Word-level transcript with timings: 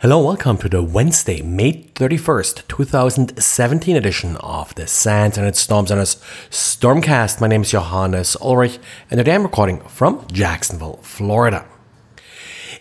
Hello, 0.00 0.22
welcome 0.22 0.58
to 0.58 0.68
the 0.68 0.82
Wednesday, 0.82 1.40
May 1.40 1.84
31st, 1.94 2.68
2017 2.68 3.96
edition 3.96 4.36
of 4.36 4.74
the 4.74 4.86
SANS 4.86 5.58
Storm 5.58 5.86
Center's 5.86 6.16
Stormcast. 6.50 7.40
My 7.40 7.46
name 7.46 7.62
is 7.62 7.70
Johannes 7.70 8.36
Ulrich, 8.42 8.78
and 9.10 9.16
today 9.16 9.34
I'm 9.34 9.44
recording 9.44 9.80
from 9.80 10.26
Jacksonville, 10.30 10.98
Florida. 10.98 11.64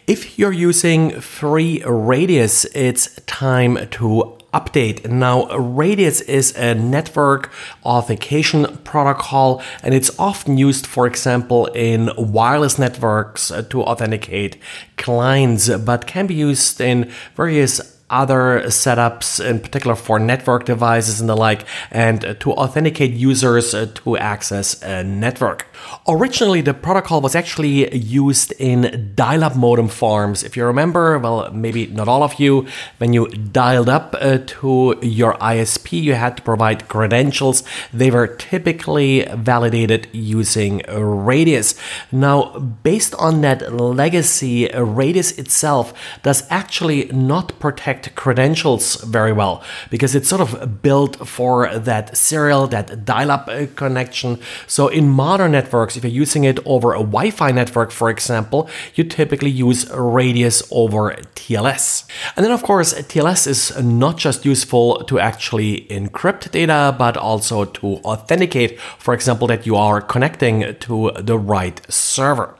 If 0.05 0.37
you're 0.37 0.51
using 0.51 1.11
FreeRADIUS, 1.11 2.65
it's 2.75 3.15
time 3.25 3.87
to 3.91 4.37
update. 4.55 5.07
Now, 5.07 5.47
Radius 5.57 6.21
is 6.21 6.55
a 6.55 6.73
network 6.73 7.51
authentication 7.83 8.77
protocol, 8.83 9.61
and 9.83 9.93
it's 9.93 10.11
often 10.17 10.57
used, 10.57 10.87
for 10.87 11.05
example, 11.05 11.65
in 11.67 12.09
wireless 12.17 12.79
networks 12.79 13.51
to 13.69 13.83
authenticate 13.83 14.57
clients, 14.97 15.69
but 15.69 16.07
can 16.07 16.25
be 16.27 16.35
used 16.35 16.79
in 16.79 17.11
various 17.35 17.94
other 18.09 18.61
setups, 18.67 19.43
in 19.43 19.59
particular 19.59 19.95
for 19.95 20.19
network 20.19 20.65
devices 20.65 21.19
and 21.19 21.27
the 21.27 21.35
like, 21.35 21.65
and 21.89 22.37
to 22.39 22.53
authenticate 22.53 23.11
users 23.11 23.71
to 23.71 24.17
access 24.17 24.81
a 24.83 25.03
network. 25.03 25.67
Originally, 26.07 26.61
the 26.61 26.73
protocol 26.73 27.19
was 27.21 27.35
actually 27.35 27.95
used 27.95 28.51
in 28.59 29.11
dial 29.15 29.43
up 29.43 29.55
modem 29.55 29.87
forms. 29.87 30.43
If 30.43 30.55
you 30.55 30.65
remember, 30.65 31.17
well, 31.17 31.51
maybe 31.51 31.87
not 31.87 32.07
all 32.07 32.21
of 32.21 32.39
you, 32.39 32.67
when 32.99 33.13
you 33.13 33.27
dialed 33.27 33.89
up 33.89 34.15
uh, 34.19 34.37
to 34.37 34.99
your 35.01 35.33
ISP, 35.35 36.01
you 36.01 36.13
had 36.13 36.37
to 36.37 36.43
provide 36.43 36.87
credentials. 36.87 37.63
They 37.91 38.11
were 38.11 38.27
typically 38.27 39.25
validated 39.33 40.07
using 40.11 40.83
Radius. 40.87 41.73
Now, 42.11 42.59
based 42.59 43.15
on 43.15 43.41
that 43.41 43.73
legacy, 43.73 44.67
Radius 44.67 45.31
itself 45.39 45.93
does 46.21 46.43
actually 46.51 47.05
not 47.05 47.59
protect 47.59 47.94
credentials 48.15 48.95
very 49.03 49.33
well 49.33 49.63
because 49.89 50.15
it's 50.15 50.29
sort 50.29 50.41
of 50.41 50.81
built 50.81 51.27
for 51.27 51.73
that 51.77 52.15
serial, 52.17 52.67
that 52.67 53.05
dial 53.05 53.31
up 53.31 53.47
uh, 53.47 53.65
connection. 53.75 54.39
So, 54.67 54.87
in 54.87 55.09
modern 55.09 55.51
networks, 55.51 55.95
if 55.97 56.03
you're 56.03 56.11
using 56.11 56.43
it 56.43 56.59
over 56.65 56.93
a 56.93 56.99
Wi 56.99 57.29
Fi 57.31 57.51
network, 57.51 57.91
for 57.91 58.09
example, 58.09 58.69
you 58.95 59.03
typically 59.03 59.49
use 59.49 59.89
Radius 59.91 60.63
over 60.71 61.15
TLS. 61.35 62.05
And 62.35 62.45
then, 62.45 62.51
of 62.51 62.63
course, 62.63 62.93
TLS 62.93 63.47
is 63.47 63.83
not 63.83 64.17
just 64.17 64.45
useful 64.45 65.03
to 65.05 65.19
actually 65.19 65.87
encrypt 65.89 66.51
data, 66.51 66.95
but 66.97 67.17
also 67.17 67.65
to 67.65 67.87
authenticate, 67.97 68.79
for 68.99 69.13
example, 69.13 69.47
that 69.47 69.65
you 69.65 69.75
are 69.75 70.01
connecting 70.01 70.75
to 70.79 71.11
the 71.17 71.37
right 71.37 71.81
server. 71.89 72.55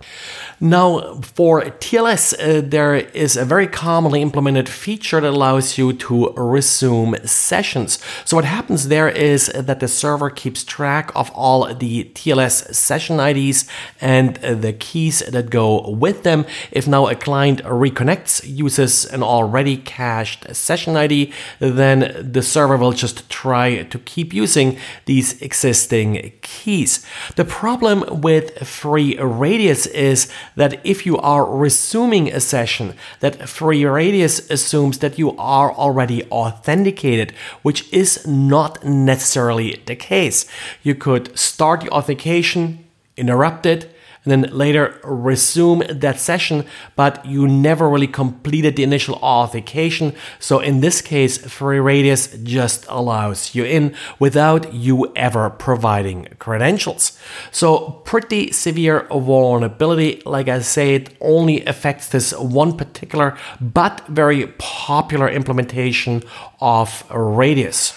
Now, 0.59 1.19
for 1.21 1.63
TLS, 1.63 2.33
uh, 2.33 2.61
there 2.65 2.95
is 2.95 3.35
a 3.35 3.43
very 3.43 3.67
commonly 3.67 4.21
implemented 4.21 4.69
feature 4.69 5.19
that 5.25 5.33
allows 5.33 5.77
you 5.77 5.93
to 5.93 6.31
resume 6.37 7.15
sessions. 7.25 7.99
So, 8.25 8.37
what 8.37 8.45
happens 8.45 8.87
there 8.87 9.09
is 9.09 9.47
that 9.47 9.79
the 9.79 9.87
server 9.87 10.29
keeps 10.29 10.63
track 10.63 11.11
of 11.15 11.31
all 11.31 11.73
the 11.73 12.05
TLS 12.13 12.73
session 12.73 13.19
IDs 13.19 13.67
and 13.99 14.35
the 14.35 14.73
keys 14.73 15.19
that 15.19 15.49
go 15.49 15.89
with 15.89 16.23
them. 16.23 16.45
If 16.71 16.87
now 16.87 17.07
a 17.07 17.15
client 17.15 17.63
reconnects, 17.63 18.41
uses 18.47 19.05
an 19.05 19.23
already 19.23 19.77
cached 19.77 20.55
session 20.55 20.95
ID, 20.95 21.33
then 21.59 22.31
the 22.33 22.41
server 22.41 22.77
will 22.77 22.93
just 22.93 23.29
try 23.29 23.83
to 23.83 23.99
keep 23.99 24.33
using 24.33 24.77
these 25.05 25.41
existing 25.41 26.33
keys. 26.41 27.05
The 27.35 27.45
problem 27.45 28.21
with 28.21 28.55
FreeRADIUS 28.55 29.87
is 29.87 30.29
that 30.55 30.79
if 30.85 31.05
you 31.05 31.17
are 31.17 31.45
resuming 31.45 32.31
a 32.31 32.39
session, 32.39 32.93
that 33.19 33.39
FreeRADIUS 33.39 34.51
assumes 34.51 34.99
that 34.99 35.14
you 35.17 35.35
are 35.37 35.71
already 35.71 36.23
authenticated, 36.25 37.33
which 37.61 37.91
is 37.93 38.25
not 38.27 38.83
necessarily 38.83 39.81
the 39.85 39.95
case. 39.95 40.45
You 40.83 40.95
could 40.95 41.37
start 41.37 41.81
the 41.81 41.89
authentication, 41.89 42.85
interrupt 43.17 43.65
it, 43.65 43.94
and 44.25 44.43
then 44.43 44.51
later 44.51 44.99
resume 45.03 45.85
that 45.87 46.19
session, 46.19 46.65
but 46.95 47.23
you 47.25 47.47
never 47.47 47.87
really 47.87 48.07
completed 48.07 48.75
the 48.75 48.83
initial 48.83 49.15
authentication. 49.15 50.13
So 50.39 50.59
in 50.59 50.81
this 50.81 51.01
case, 51.01 51.37
FreeRADIUS 51.37 52.43
just 52.43 52.85
allows 52.89 53.55
you 53.55 53.63
in 53.63 53.95
without 54.19 54.73
you 54.73 55.11
ever 55.15 55.49
providing 55.51 56.27
credentials. 56.39 57.17
So 57.51 58.01
pretty 58.05 58.51
severe 58.51 59.07
vulnerability. 59.11 60.21
Like 60.25 60.47
I 60.47 60.59
said, 60.59 61.15
only 61.21 61.63
affects 61.65 62.09
this 62.09 62.33
one 62.33 62.75
particular 62.75 63.37
but 63.61 64.05
very 64.07 64.47
popular 64.57 65.29
implementation 65.29 66.23
of 66.59 67.03
Radius. 67.11 67.93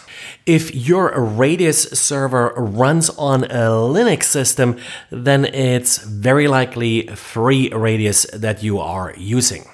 If 0.47 0.75
your 0.75 1.13
Radius 1.21 1.83
server 1.91 2.53
runs 2.57 3.11
on 3.11 3.45
a 3.45 3.71
Linux 3.71 4.25
system, 4.25 4.77
then 5.11 5.45
it's 5.47 5.99
very 5.99 6.49
likely 6.49 7.05
FreeRADIUS 7.05 8.41
that 8.41 8.63
you 8.63 8.79
are 8.79 9.15
using. 9.17 9.65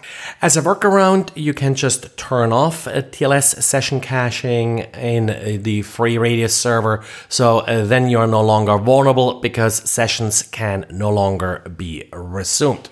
As 0.42 0.56
a 0.56 0.62
workaround, 0.62 1.30
you 1.34 1.54
can 1.54 1.74
just 1.74 2.16
turn 2.16 2.52
off 2.52 2.86
TLS 2.86 3.62
session 3.62 4.00
caching 4.00 4.80
in 4.94 5.26
the 5.62 5.82
FreeRADIUS 5.82 6.50
server, 6.50 7.04
so 7.28 7.58
uh, 7.60 7.84
then 7.84 8.08
you're 8.08 8.26
no 8.26 8.42
longer 8.42 8.78
vulnerable 8.78 9.40
because 9.40 9.88
sessions 9.88 10.42
can 10.42 10.86
no 10.90 11.10
longer 11.10 11.62
be 11.76 12.08
resumed. 12.12 12.88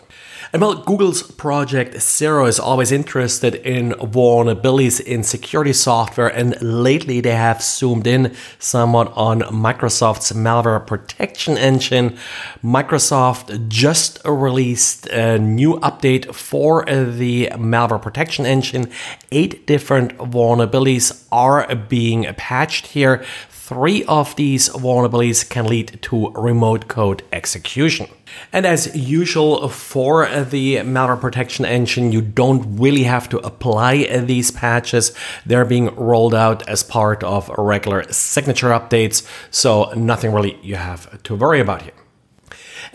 And 0.55 0.61
well, 0.61 0.75
Google's 0.75 1.23
Project 1.23 1.99
Zero 2.03 2.45
is 2.45 2.61
always 2.61 2.93
interested 2.93 3.55
in 3.55 3.93
vulnerabilities 3.93 5.01
in 5.01 5.23
security 5.23 5.73
software, 5.73 6.29
and 6.29 6.61
lately 6.61 7.23
they 7.23 7.35
have 7.35 7.63
zoomed 7.63 8.07
in 8.07 8.35
somewhat 8.59 9.11
on 9.17 9.41
Microsoft's 9.41 10.33
malware 10.33 10.87
protection 10.87 11.57
engine. 11.57 12.19
Microsoft 12.63 13.67
just 13.69 14.21
released 14.27 15.07
a 15.07 15.39
new 15.39 15.81
update 15.81 16.35
for 16.35 16.85
the 16.85 17.49
malware 17.55 18.03
protection 18.03 18.45
engine. 18.45 18.91
Eight 19.31 19.67
different 19.67 20.19
vulnerabilities 20.19 21.27
are 21.33 21.75
being 21.75 22.25
patched 22.37 22.89
here. 22.89 23.25
Three 23.73 24.05
of 24.05 24.37
these 24.37 24.69
vulnerabilities 24.69 25.49
can 25.49 25.67
lead 25.67 25.99
to 26.03 26.31
remote 26.33 26.89
code 26.89 27.23
execution. 27.33 28.07
And 28.53 28.67
as 28.67 28.95
usual 28.95 29.67
for 29.69 30.29
the 30.29 30.77
malware 30.77 31.19
protection 31.19 31.65
engine, 31.65 32.13
you 32.13 32.21
don't 32.21 32.77
really 32.79 33.05
have 33.05 33.31
to 33.31 33.39
apply 33.39 34.05
these 34.19 34.51
patches. 34.51 35.13
They're 35.47 35.65
being 35.65 35.95
rolled 35.95 36.35
out 36.35 36.69
as 36.69 36.83
part 36.83 37.25
of 37.25 37.49
regular 37.57 38.05
signature 38.13 38.69
updates, 38.69 39.27
so 39.51 39.91
nothing 39.97 40.35
really 40.35 40.59
you 40.63 40.77
have 40.77 41.23
to 41.23 41.35
worry 41.35 41.61
about 41.61 41.81
here. 41.81 42.02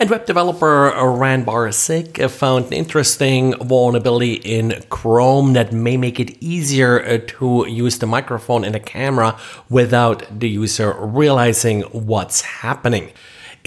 And 0.00 0.10
web 0.10 0.26
developer 0.26 0.92
Ran 1.10 1.42
Bar-Zik 1.42 2.20
found 2.30 2.66
an 2.66 2.72
interesting 2.72 3.54
vulnerability 3.54 4.34
in 4.34 4.80
Chrome 4.90 5.54
that 5.54 5.72
may 5.72 5.96
make 5.96 6.20
it 6.20 6.40
easier 6.40 7.04
uh, 7.04 7.18
to 7.38 7.66
use 7.68 7.98
the 7.98 8.06
microphone 8.06 8.64
and 8.64 8.76
the 8.76 8.80
camera 8.80 9.36
without 9.68 10.22
the 10.30 10.48
user 10.48 10.92
realizing 11.00 11.80
what's 11.82 12.42
happening. 12.42 13.10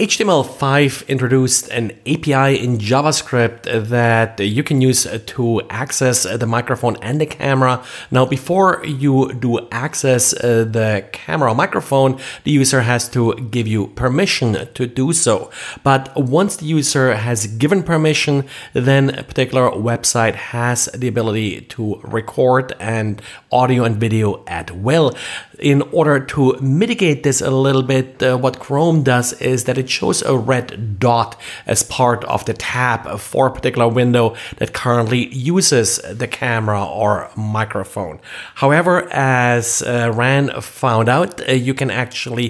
HTML5 0.02 1.06
introduced 1.06 1.68
an 1.68 1.92
API 2.08 2.58
in 2.58 2.78
JavaScript 2.78 3.86
that 3.88 4.40
you 4.40 4.64
can 4.64 4.80
use 4.80 5.06
to 5.26 5.62
access 5.70 6.24
the 6.24 6.44
microphone 6.44 6.96
and 6.96 7.20
the 7.20 7.26
camera. 7.26 7.84
Now, 8.10 8.26
before 8.26 8.82
you 8.84 9.32
do 9.34 9.68
access 9.70 10.34
uh, 10.34 10.64
the 10.68 11.04
camera 11.12 11.52
or 11.52 11.54
microphone, 11.54 12.18
the 12.42 12.50
user 12.50 12.80
has 12.80 13.08
to 13.10 13.36
give 13.52 13.68
you 13.68 13.86
permission 13.94 14.66
to 14.74 14.86
do 14.88 15.12
so. 15.12 15.52
But 15.84 16.10
once 16.16 16.56
the 16.56 16.66
user 16.66 17.14
has 17.14 17.46
given 17.46 17.84
permission, 17.84 18.46
then 18.72 19.10
a 19.10 19.22
particular 19.22 19.70
website 19.70 20.34
has 20.34 20.86
the 20.86 21.06
ability 21.06 21.60
to 21.76 22.00
record 22.02 22.74
and 22.80 23.22
audio 23.52 23.84
and 23.84 23.98
video 23.98 24.42
at 24.48 24.72
will. 24.72 25.14
In 25.60 25.82
order 25.92 26.18
to 26.18 26.56
mitigate 26.60 27.22
this 27.22 27.40
a 27.40 27.52
little 27.52 27.84
bit, 27.84 28.20
uh, 28.20 28.36
what 28.36 28.58
Chrome 28.58 29.04
does 29.04 29.32
is 29.34 29.62
that 29.64 29.78
it 29.78 29.91
shows 29.92 30.22
a 30.22 30.36
red 30.36 30.98
dot 30.98 31.30
as 31.66 31.82
part 31.82 32.24
of 32.24 32.44
the 32.44 32.54
tab 32.54 33.00
for 33.18 33.46
a 33.46 33.52
particular 33.52 33.88
window 33.88 34.34
that 34.58 34.72
currently 34.72 35.22
uses 35.58 36.00
the 36.20 36.28
camera 36.28 36.84
or 36.84 37.30
microphone. 37.36 38.18
However, 38.62 38.94
as 39.12 39.82
uh, 39.82 40.10
Ran 40.14 40.44
found 40.60 41.08
out, 41.08 41.32
uh, 41.48 41.52
you 41.52 41.74
can 41.74 41.90
actually 41.90 42.48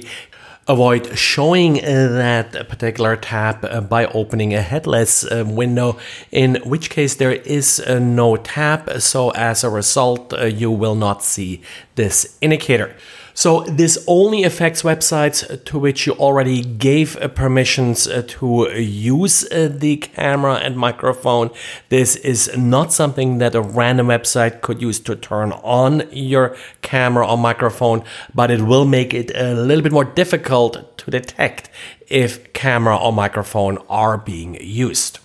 avoid 0.68 1.18
showing 1.18 1.74
that 1.74 2.52
particular 2.68 3.16
tab 3.16 3.64
uh, 3.64 3.80
by 3.80 4.06
opening 4.06 4.54
a 4.54 4.62
headless 4.62 5.24
uh, 5.24 5.44
window, 5.44 5.98
in 6.30 6.54
which 6.64 6.88
case 6.88 7.16
there 7.16 7.32
is 7.32 7.80
uh, 7.80 7.98
no 7.98 8.36
tab. 8.36 9.00
So 9.00 9.30
as 9.30 9.64
a 9.64 9.70
result, 9.70 10.32
you 10.60 10.70
will 10.70 10.94
not 10.94 11.22
see 11.22 11.62
this 11.96 12.38
indicator. 12.40 12.94
So 13.34 13.62
this 13.62 14.02
only 14.06 14.44
affects 14.44 14.82
websites 14.82 15.64
to 15.64 15.78
which 15.78 16.06
you 16.06 16.12
already 16.14 16.62
gave 16.62 17.16
uh, 17.16 17.28
permissions 17.28 18.06
uh, 18.06 18.22
to 18.26 18.70
use 18.78 19.50
uh, 19.50 19.70
the 19.72 19.96
camera 19.96 20.56
and 20.56 20.76
microphone. 20.76 21.50
This 21.88 22.16
is 22.16 22.54
not 22.56 22.92
something 22.92 23.38
that 23.38 23.54
a 23.54 23.62
random 23.62 24.08
website 24.08 24.60
could 24.60 24.82
use 24.82 25.00
to 25.00 25.16
turn 25.16 25.52
on 25.52 26.02
your 26.12 26.56
camera 26.82 27.26
or 27.26 27.38
microphone, 27.38 28.04
but 28.34 28.50
it 28.50 28.62
will 28.62 28.84
make 28.84 29.14
it 29.14 29.30
a 29.34 29.54
little 29.54 29.82
bit 29.82 29.92
more 29.92 30.04
difficult 30.04 30.98
to 30.98 31.10
detect 31.10 31.70
if 32.08 32.52
camera 32.52 32.96
or 32.96 33.12
microphone 33.12 33.78
are 33.88 34.18
being 34.18 34.58
used. 34.60 35.18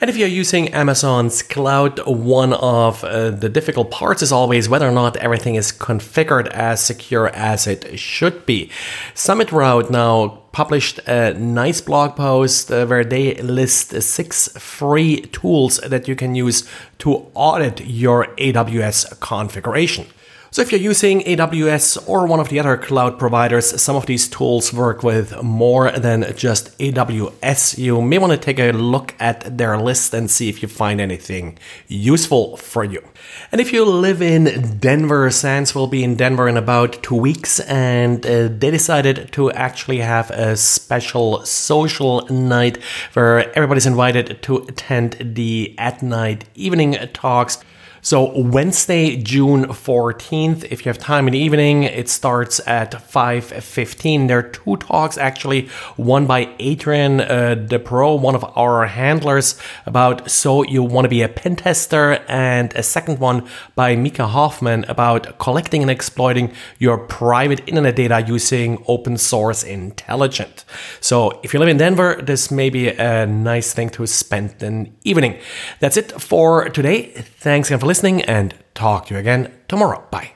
And 0.00 0.08
if 0.08 0.16
you're 0.16 0.28
using 0.28 0.68
Amazon's 0.72 1.42
cloud, 1.42 1.98
one 2.06 2.52
of 2.52 3.02
uh, 3.04 3.30
the 3.30 3.48
difficult 3.48 3.90
parts 3.90 4.22
is 4.22 4.32
always 4.32 4.68
whether 4.68 4.88
or 4.88 4.92
not 4.92 5.16
everything 5.16 5.56
is 5.56 5.72
configured 5.72 6.48
as 6.48 6.82
secure 6.82 7.28
as 7.28 7.66
it 7.66 7.98
should 7.98 8.46
be. 8.46 8.70
Summit 9.14 9.52
Route 9.52 9.90
now 9.90 10.43
published 10.54 11.00
a 11.08 11.34
nice 11.34 11.80
blog 11.80 12.14
post 12.14 12.70
uh, 12.70 12.86
where 12.86 13.04
they 13.04 13.34
list 13.42 14.00
six 14.00 14.48
free 14.56 15.20
tools 15.32 15.78
that 15.78 16.06
you 16.06 16.14
can 16.14 16.34
use 16.36 16.66
to 16.98 17.26
audit 17.34 17.80
your 17.84 18.28
AWS 18.36 19.18
configuration. 19.18 20.06
So 20.54 20.62
if 20.62 20.70
you're 20.70 20.80
using 20.80 21.22
AWS 21.22 22.08
or 22.08 22.28
one 22.28 22.38
of 22.38 22.48
the 22.48 22.60
other 22.60 22.76
cloud 22.76 23.18
providers, 23.18 23.82
some 23.82 23.96
of 23.96 24.06
these 24.06 24.28
tools 24.28 24.72
work 24.72 25.02
with 25.02 25.42
more 25.42 25.90
than 25.90 26.32
just 26.36 26.78
AWS. 26.78 27.76
You 27.76 28.00
may 28.00 28.18
want 28.18 28.34
to 28.34 28.38
take 28.38 28.60
a 28.60 28.70
look 28.70 29.16
at 29.18 29.58
their 29.58 29.76
list 29.76 30.14
and 30.14 30.30
see 30.30 30.48
if 30.48 30.62
you 30.62 30.68
find 30.68 31.00
anything 31.00 31.58
useful 31.88 32.56
for 32.56 32.84
you. 32.84 33.02
And 33.50 33.60
if 33.60 33.72
you 33.72 33.84
live 33.84 34.22
in 34.22 34.78
Denver, 34.78 35.28
SANS 35.28 35.74
will 35.74 35.88
be 35.88 36.04
in 36.04 36.14
Denver 36.14 36.46
in 36.46 36.56
about 36.56 37.02
two 37.02 37.16
weeks, 37.16 37.58
and 37.58 38.24
uh, 38.24 38.46
they 38.46 38.70
decided 38.70 39.32
to 39.32 39.50
actually 39.50 39.98
have 39.98 40.30
a 40.30 40.43
special 40.54 41.44
social 41.44 42.26
night 42.28 42.76
where 43.14 43.50
everybody's 43.56 43.86
invited 43.86 44.42
to 44.42 44.58
attend 44.68 45.16
the 45.20 45.74
at 45.78 46.02
night 46.02 46.44
evening 46.54 46.92
talks 47.12 47.58
so 48.04 48.38
Wednesday, 48.38 49.16
June 49.16 49.64
14th, 49.64 50.64
if 50.70 50.84
you 50.84 50.90
have 50.90 50.98
time 50.98 51.26
in 51.26 51.32
the 51.32 51.38
evening, 51.38 51.84
it 51.84 52.10
starts 52.10 52.60
at 52.66 52.90
5.15. 52.90 54.28
There 54.28 54.40
are 54.40 54.42
two 54.42 54.76
talks 54.76 55.16
actually, 55.16 55.68
one 55.96 56.26
by 56.26 56.54
Adrien 56.60 57.22
uh, 57.22 57.54
de 57.54 57.78
Beaupré, 57.78 58.20
one 58.20 58.34
of 58.34 58.44
our 58.58 58.84
handlers 58.84 59.58
about 59.86 60.30
so 60.30 60.64
you 60.64 60.82
want 60.82 61.06
to 61.06 61.08
be 61.08 61.22
a 61.22 61.30
pen 61.30 61.56
tester 61.56 62.22
and 62.28 62.74
a 62.74 62.82
second 62.82 63.20
one 63.20 63.48
by 63.74 63.96
Micah 63.96 64.26
Hoffman 64.26 64.84
about 64.86 65.38
collecting 65.38 65.80
and 65.80 65.90
exploiting 65.90 66.52
your 66.78 66.98
private 66.98 67.66
internet 67.66 67.96
data 67.96 68.22
using 68.28 68.84
open 68.86 69.16
source 69.16 69.62
intelligent. 69.62 70.66
So 71.00 71.40
if 71.42 71.54
you 71.54 71.58
live 71.58 71.70
in 71.70 71.78
Denver, 71.78 72.20
this 72.22 72.50
may 72.50 72.68
be 72.68 72.88
a 72.88 73.24
nice 73.24 73.72
thing 73.72 73.88
to 73.90 74.06
spend 74.06 74.62
an 74.62 74.94
evening. 75.04 75.38
That's 75.80 75.96
it 75.96 76.12
for 76.20 76.68
today. 76.68 77.06
Thanks 77.06 77.70
again 77.70 77.78
for 77.78 77.93
listening 77.94 78.22
and 78.22 78.52
talk 78.74 79.06
to 79.06 79.14
you 79.14 79.20
again 79.20 79.52
tomorrow. 79.68 80.04
Bye. 80.10 80.33